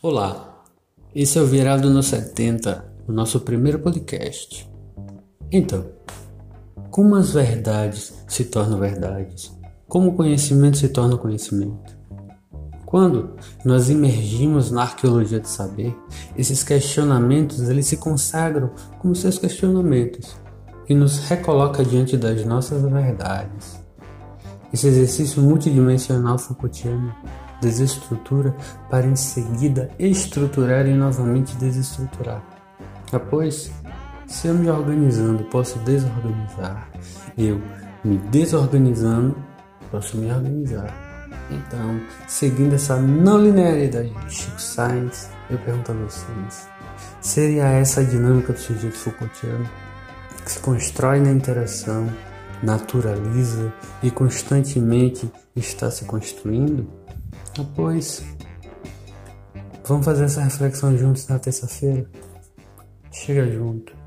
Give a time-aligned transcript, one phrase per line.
[0.00, 0.62] Olá,
[1.12, 4.70] esse é o Virado no 70, o nosso primeiro podcast.
[5.50, 5.86] Então,
[6.88, 9.52] como as verdades se tornam verdades?
[9.88, 11.98] Como o conhecimento se torna conhecimento?
[12.86, 13.34] Quando
[13.64, 15.92] nós imergimos na arqueologia do saber,
[16.36, 18.70] esses questionamentos eles se consagram
[19.00, 20.36] como seus questionamentos
[20.88, 23.82] e nos recoloca diante das nossas verdades.
[24.72, 27.12] Esse exercício multidimensional Foucaultiano
[27.60, 28.54] desestrutura
[28.90, 32.42] para em seguida estruturar e novamente desestruturar.
[33.12, 33.70] Após,
[34.26, 36.88] se eu me organizando posso desorganizar,
[37.36, 37.60] eu
[38.04, 39.36] me desorganizando
[39.90, 40.92] posso me organizar.
[41.50, 46.68] Então, seguindo essa não linearidade de Chico Sainz, eu pergunto a vocês:
[47.20, 49.68] seria essa a dinâmica do sujeito Foucaultiano
[50.44, 52.08] que se constrói na interação,
[52.62, 56.88] naturaliza e constantemente está se construindo?
[57.64, 58.24] Pois,
[59.86, 62.08] vamos fazer essa reflexão juntos na terça-feira?
[63.10, 63.97] Chega junto.